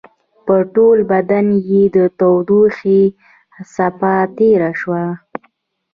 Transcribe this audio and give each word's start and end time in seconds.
په 0.45 0.55
ټول 0.75 0.97
بدن 1.11 1.45
يې 1.69 1.83
د 1.95 1.97
تودوخې 2.19 3.01
څپه 3.73 4.13
تېره 4.37 4.71
شوه. 4.79 5.03